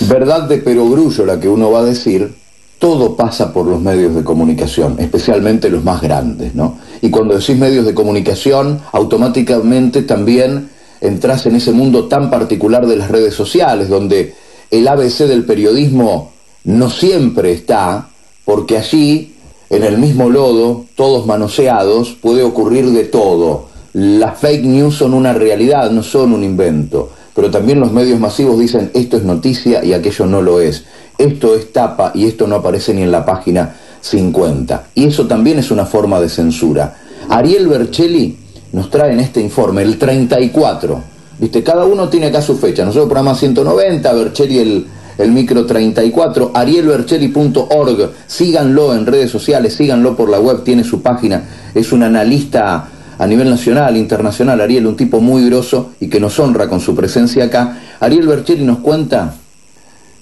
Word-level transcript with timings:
verdad 0.00 0.48
de 0.48 0.58
perogrullo 0.58 1.26
la 1.26 1.38
que 1.38 1.48
uno 1.48 1.70
va 1.70 1.80
a 1.80 1.84
decir, 1.84 2.34
todo 2.78 3.16
pasa 3.16 3.52
por 3.52 3.66
los 3.66 3.80
medios 3.80 4.14
de 4.14 4.24
comunicación, 4.24 4.96
especialmente 4.98 5.70
los 5.70 5.82
más 5.84 6.02
grandes, 6.02 6.54
¿no? 6.54 6.78
Y 7.00 7.10
cuando 7.10 7.34
decís 7.34 7.56
medios 7.56 7.86
de 7.86 7.94
comunicación, 7.94 8.80
automáticamente 8.92 10.02
también 10.02 10.68
entras 11.00 11.46
en 11.46 11.56
ese 11.56 11.72
mundo 11.72 12.04
tan 12.08 12.30
particular 12.30 12.86
de 12.86 12.96
las 12.96 13.10
redes 13.10 13.34
sociales, 13.34 13.88
donde 13.88 14.34
el 14.70 14.86
ABC 14.88 15.20
del 15.20 15.44
periodismo 15.44 16.32
no 16.64 16.90
siempre 16.90 17.52
está, 17.52 18.08
porque 18.44 18.78
allí, 18.78 19.34
en 19.70 19.84
el 19.84 19.98
mismo 19.98 20.28
lodo, 20.30 20.84
todos 20.94 21.26
manoseados, 21.26 22.16
puede 22.20 22.42
ocurrir 22.42 22.90
de 22.90 23.04
todo. 23.04 23.68
Las 23.92 24.38
fake 24.38 24.64
news 24.64 24.96
son 24.96 25.14
una 25.14 25.32
realidad, 25.32 25.90
no 25.90 26.02
son 26.02 26.32
un 26.32 26.42
invento. 26.42 27.10
Pero 27.34 27.50
también 27.50 27.80
los 27.80 27.92
medios 27.92 28.20
masivos 28.20 28.58
dicen 28.58 28.90
esto 28.94 29.16
es 29.16 29.24
noticia 29.24 29.84
y 29.84 29.92
aquello 29.92 30.26
no 30.26 30.40
lo 30.40 30.60
es. 30.60 30.84
Esto 31.18 31.54
es 31.54 31.72
tapa 31.72 32.12
y 32.14 32.26
esto 32.26 32.46
no 32.46 32.56
aparece 32.56 32.94
ni 32.94 33.02
en 33.02 33.10
la 33.10 33.24
página 33.24 33.74
50. 34.00 34.88
Y 34.94 35.06
eso 35.06 35.26
también 35.26 35.58
es 35.58 35.70
una 35.70 35.84
forma 35.84 36.20
de 36.20 36.28
censura. 36.28 36.96
Ariel 37.28 37.66
Bercelli 37.66 38.38
nos 38.72 38.90
trae 38.90 39.12
en 39.12 39.20
este 39.20 39.40
informe 39.40 39.82
el 39.82 39.98
34. 39.98 41.14
Viste, 41.38 41.62
cada 41.64 41.84
uno 41.84 42.08
tiene 42.08 42.26
acá 42.26 42.40
su 42.40 42.56
fecha. 42.56 42.84
Nosotros 42.84 43.08
programa 43.08 43.34
190, 43.34 44.12
Bercelli 44.12 44.58
el, 44.58 44.86
el 45.18 45.32
micro 45.32 45.66
34, 45.66 46.52
arielbercelli.org. 46.54 48.10
Síganlo 48.26 48.94
en 48.94 49.06
redes 49.06 49.30
sociales, 49.30 49.74
síganlo 49.74 50.16
por 50.16 50.28
la 50.28 50.38
web, 50.38 50.62
tiene 50.62 50.84
su 50.84 51.02
página. 51.02 51.44
Es 51.74 51.92
un 51.92 52.04
analista 52.04 52.88
a 53.18 53.26
nivel 53.26 53.50
nacional, 53.50 53.96
internacional, 53.96 54.60
Ariel, 54.60 54.86
un 54.86 54.96
tipo 54.96 55.20
muy 55.20 55.46
groso 55.46 55.92
y 56.00 56.08
que 56.08 56.20
nos 56.20 56.38
honra 56.38 56.68
con 56.68 56.80
su 56.80 56.94
presencia 56.94 57.44
acá. 57.44 57.80
Ariel 58.00 58.26
Bercelli 58.26 58.64
nos 58.64 58.78
cuenta, 58.78 59.34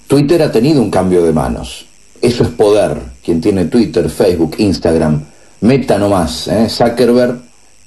Twitter 0.07 0.41
ha 0.43 0.51
tenido 0.51 0.81
un 0.81 0.91
cambio 0.91 1.23
de 1.23 1.33
manos. 1.33 1.85
Eso 2.21 2.43
es 2.43 2.49
poder. 2.49 2.97
Quien 3.23 3.41
tiene 3.41 3.65
Twitter, 3.65 4.09
Facebook, 4.09 4.55
Instagram, 4.57 5.23
meta 5.61 5.97
nomás. 5.97 6.47
¿eh? 6.47 6.69
Zuckerberg 6.69 7.41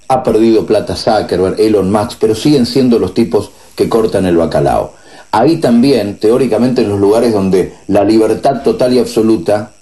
ha 0.09 0.23
perdido 0.23 0.67
plata 0.67 0.95
Zuckerberg, 0.95 1.61
Elon 1.61 1.91
Musk, 1.91 2.19
pero 2.21 2.35
siguen 2.35 2.67
siendo 2.67 2.99
los 2.99 3.15
tipos 3.15 3.51
que 3.75 3.89
cortan 3.89 4.27
el 4.27 4.37
bacalao. 4.37 4.95
Ahí 5.31 5.59
también, 5.59 6.19
teóricamente, 6.19 6.83
en 6.83 6.89
los 6.89 7.01
lugares 7.01 7.33
donde 7.33 7.75
la 7.89 8.05
libertad 8.05 8.63
total 8.63 8.95
y 8.95 8.99
absoluta, 8.99 9.73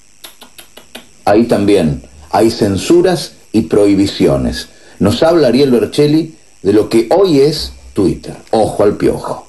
ahí 1.24 1.44
también 1.44 2.02
hay 2.30 2.50
censuras 2.50 3.34
y 3.52 3.62
prohibiciones. 3.62 4.68
Nos 4.98 5.22
habla 5.22 5.48
Ariel 5.48 5.70
Bercelli 5.70 6.34
de 6.62 6.72
lo 6.72 6.88
que 6.88 7.08
hoy 7.10 7.40
es 7.40 7.72
Twitter. 7.92 8.36
Ojo 8.50 8.84
al 8.84 8.96
piojo. 8.96 9.48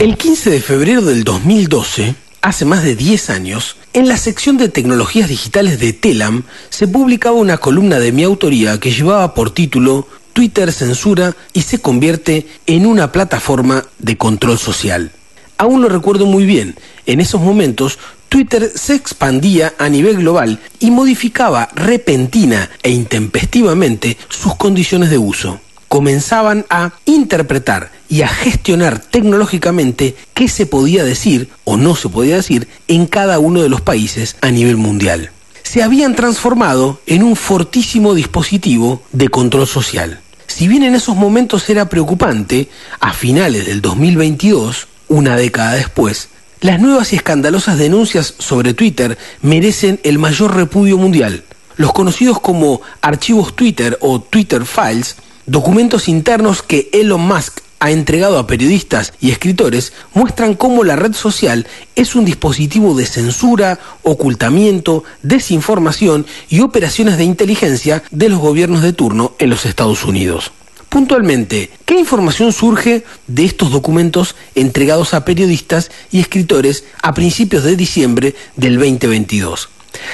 El 0.00 0.16
15 0.16 0.50
de 0.50 0.60
febrero 0.60 1.02
del 1.02 1.22
2012, 1.22 2.14
hace 2.40 2.64
más 2.64 2.82
de 2.82 2.96
10 2.96 3.30
años, 3.30 3.76
en 3.92 4.08
la 4.08 4.16
sección 4.16 4.56
de 4.56 4.68
tecnologías 4.68 5.28
digitales 5.28 5.78
de 5.78 5.92
Telam 5.92 6.44
se 6.70 6.88
publicaba 6.88 7.36
una 7.36 7.58
columna 7.58 7.98
de 7.98 8.10
mi 8.10 8.24
autoría 8.24 8.80
que 8.80 8.90
llevaba 8.90 9.34
por 9.34 9.50
título 9.50 10.08
Twitter 10.32 10.72
censura 10.72 11.36
y 11.52 11.62
se 11.62 11.80
convierte 11.80 12.46
en 12.66 12.86
una 12.86 13.12
plataforma 13.12 13.84
de 13.98 14.16
control 14.16 14.58
social. 14.58 15.12
Aún 15.58 15.82
lo 15.82 15.88
recuerdo 15.88 16.26
muy 16.26 16.44
bien, 16.44 16.76
en 17.06 17.20
esos 17.20 17.40
momentos 17.40 17.98
Twitter 18.28 18.70
se 18.74 18.94
expandía 18.94 19.74
a 19.78 19.88
nivel 19.88 20.18
global 20.18 20.58
y 20.80 20.90
modificaba 20.90 21.68
repentina 21.74 22.70
e 22.82 22.90
intempestivamente 22.90 24.16
sus 24.28 24.56
condiciones 24.56 25.10
de 25.10 25.18
uso 25.18 25.60
comenzaban 25.92 26.64
a 26.70 26.92
interpretar 27.04 27.92
y 28.08 28.22
a 28.22 28.28
gestionar 28.28 28.98
tecnológicamente 28.98 30.16
qué 30.32 30.48
se 30.48 30.64
podía 30.64 31.04
decir 31.04 31.50
o 31.64 31.76
no 31.76 31.94
se 31.96 32.08
podía 32.08 32.36
decir 32.36 32.66
en 32.88 33.04
cada 33.04 33.38
uno 33.38 33.60
de 33.60 33.68
los 33.68 33.82
países 33.82 34.36
a 34.40 34.50
nivel 34.50 34.78
mundial. 34.78 35.32
Se 35.62 35.82
habían 35.82 36.14
transformado 36.16 37.02
en 37.06 37.22
un 37.22 37.36
fortísimo 37.36 38.14
dispositivo 38.14 39.02
de 39.12 39.28
control 39.28 39.66
social. 39.66 40.22
Si 40.46 40.66
bien 40.66 40.82
en 40.82 40.94
esos 40.94 41.14
momentos 41.14 41.68
era 41.68 41.90
preocupante, 41.90 42.70
a 42.98 43.12
finales 43.12 43.66
del 43.66 43.82
2022, 43.82 44.88
una 45.12 45.36
década 45.36 45.74
después, 45.74 46.28
las 46.60 46.80
nuevas 46.80 47.12
y 47.12 47.16
escandalosas 47.16 47.78
denuncias 47.78 48.34
sobre 48.38 48.74
Twitter 48.74 49.18
merecen 49.42 50.00
el 50.02 50.18
mayor 50.18 50.56
repudio 50.56 50.96
mundial. 50.96 51.44
Los 51.76 51.92
conocidos 51.92 52.40
como 52.40 52.80
archivos 53.00 53.54
Twitter 53.56 53.98
o 54.00 54.20
Twitter 54.20 54.64
Files 54.64 55.16
Documentos 55.46 56.08
internos 56.08 56.62
que 56.62 56.88
Elon 56.92 57.20
Musk 57.20 57.58
ha 57.80 57.90
entregado 57.90 58.38
a 58.38 58.46
periodistas 58.46 59.12
y 59.20 59.32
escritores 59.32 59.92
muestran 60.14 60.54
cómo 60.54 60.84
la 60.84 60.94
red 60.94 61.14
social 61.14 61.66
es 61.96 62.14
un 62.14 62.24
dispositivo 62.24 62.94
de 62.94 63.06
censura, 63.06 63.80
ocultamiento, 64.04 65.02
desinformación 65.22 66.26
y 66.48 66.60
operaciones 66.60 67.18
de 67.18 67.24
inteligencia 67.24 68.04
de 68.12 68.28
los 68.28 68.38
gobiernos 68.38 68.82
de 68.82 68.92
turno 68.92 69.32
en 69.40 69.50
los 69.50 69.66
Estados 69.66 70.04
Unidos. 70.04 70.52
Puntualmente, 70.92 71.70
¿qué 71.86 71.98
información 71.98 72.52
surge 72.52 73.02
de 73.26 73.46
estos 73.46 73.70
documentos 73.70 74.36
entregados 74.54 75.14
a 75.14 75.24
periodistas 75.24 75.90
y 76.10 76.20
escritores 76.20 76.84
a 77.02 77.14
principios 77.14 77.64
de 77.64 77.76
diciembre 77.76 78.34
del 78.56 78.74
2022? 78.78 79.70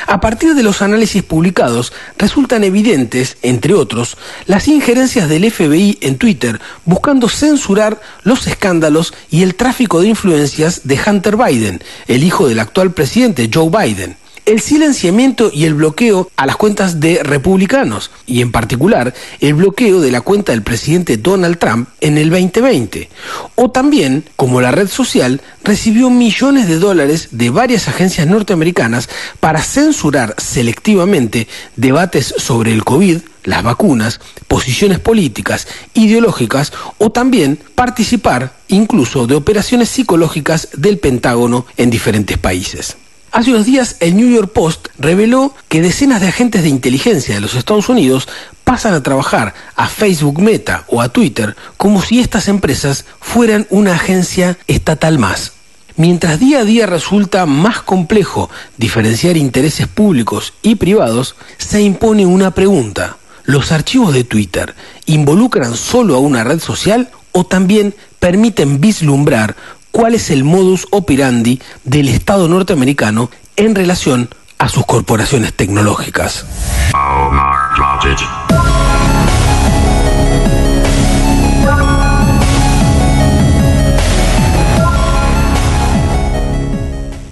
A 0.07 0.21
partir 0.21 0.55
de 0.55 0.63
los 0.63 0.81
análisis 0.81 1.25
publicados, 1.25 1.93
resultan 2.17 2.63
evidentes, 2.63 3.39
entre 3.43 3.75
otros, 3.75 4.17
las 4.47 4.69
injerencias 4.69 5.29
del 5.29 5.51
FBI 5.51 5.99
en 6.01 6.17
Twitter 6.17 6.61
buscando 6.85 7.29
censurar 7.29 8.01
los 8.23 8.47
escándalos 8.47 9.15
y 9.33 9.43
el 9.43 9.57
tráfico 9.57 10.01
de 10.01 10.11
influencias 10.11 10.83
de 10.85 10.97
Hunter 11.05 11.37
Biden, 11.37 11.83
el 12.07 12.23
hijo 12.23 12.47
del 12.47 12.61
actual 12.61 12.93
presidente 12.93 13.51
Joe 13.53 13.69
Biden 13.69 14.17
el 14.49 14.61
silenciamiento 14.61 15.51
y 15.53 15.67
el 15.67 15.75
bloqueo 15.75 16.31
a 16.37 16.47
las 16.47 16.57
cuentas 16.57 17.01
de 17.01 17.23
republicanos 17.23 18.11
y 18.25 18.41
en 18.41 18.51
particular 18.51 19.13
el 19.41 19.53
bloqueo 19.53 20.01
de 20.01 20.11
la 20.11 20.23
cuenta 20.23 20.53
del 20.53 20.63
presidente 20.63 21.19
Donald 21.19 21.59
Trump 21.59 21.91
en 22.01 22.17
el 22.17 22.31
2020. 22.31 23.11
O 23.57 23.71
también, 23.71 24.25
como 24.37 24.63
la 24.63 24.71
red 24.71 24.89
social 24.89 25.43
recibió 25.65 26.09
millones 26.09 26.67
de 26.67 26.79
dólares 26.79 27.29
de 27.33 27.51
varias 27.51 27.89
agencias 27.89 28.27
norteamericanas 28.27 29.11
para 29.39 29.61
censurar 29.61 30.35
selectivamente 30.39 31.47
debates 31.77 32.35
sobre 32.39 32.73
el 32.73 32.85
COVID, 32.85 33.19
las 33.45 33.63
vacunas, 33.63 34.19
posiciones 34.47 34.99
políticas, 34.99 35.69
ideológicas 35.93 36.73
o 36.97 37.11
también 37.11 37.59
participar 37.75 38.55
incluso 38.69 39.27
de 39.27 39.35
operaciones 39.35 39.91
psicológicas 39.91 40.69
del 40.73 40.99
Pentágono 40.99 41.67
en 41.77 41.91
diferentes 41.91 42.39
países. 42.39 42.97
Hace 43.31 43.51
unos 43.51 43.67
días 43.67 43.97
el 44.01 44.17
New 44.17 44.29
York 44.29 44.53
Post 44.53 44.89
reveló 44.99 45.55
que 45.69 45.83
decenas 45.83 46.21
de 46.23 46.29
agentes 46.29 46.63
de 46.63 46.71
inteligencia 46.71 47.35
de 47.35 47.41
los 47.43 47.55
Estados 47.55 47.91
Unidos 47.91 48.27
pasan 48.65 48.95
a 48.95 49.03
trabajar 49.03 49.55
a 49.77 49.87
Facebook 49.87 50.41
Meta 50.41 50.85
o 50.89 51.03
a 51.03 51.11
Twitter 51.11 51.55
como 51.77 52.01
si 52.01 52.21
estas 52.21 52.49
empresas 52.49 53.05
fueran 53.21 53.67
una 53.69 53.95
agencia 53.95 54.57
estatal 54.67 55.19
más. 55.19 55.53
Mientras 55.97 56.41
día 56.41 56.61
a 56.61 56.65
día 56.65 56.87
resulta 56.87 57.45
más 57.45 57.83
complejo 57.83 58.49
diferenciar 58.79 59.37
intereses 59.37 59.89
públicos 59.89 60.55
y 60.63 60.77
privados, 60.77 61.37
se 61.59 61.83
impone 61.83 62.25
una 62.25 62.53
pregunta. 62.53 63.19
¿Los 63.45 63.73
archivos 63.73 64.15
de 64.15 64.25
Twitter 64.25 64.75
involucran 65.07 65.77
solo 65.77 66.17
a 66.17 66.21
una 66.21 66.45
red 66.45 66.61
social 66.61 67.11
o 67.33 67.45
también 67.45 67.95
permiten 68.21 68.81
vislumbrar 68.81 69.57
cuál 69.91 70.15
es 70.15 70.31
el 70.31 70.45
modus 70.45 70.87
operandi 70.91 71.61
del 71.85 72.09
Estado 72.09 72.49
norteamericano 72.49 73.31
en 73.57 73.75
relación 73.75 74.29
a 74.59 74.69
sus 74.69 74.85
corporaciones 74.87 75.55
tecnológicas. 75.55 76.45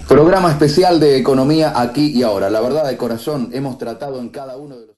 Programa 0.09 0.51
especial 0.51 1.01
de 1.01 1.19
economía 1.19 1.73
aquí 1.75 2.13
y 2.15 2.23
ahora. 2.23 2.49
La 2.49 2.61
verdad 2.61 2.87
de 2.87 2.97
corazón, 2.97 3.51
hemos 3.53 3.77
tratado 3.77 4.21
en 4.21 4.29
cada 4.29 4.57
uno 4.57 4.77
de 4.77 4.87
los... 4.87 4.95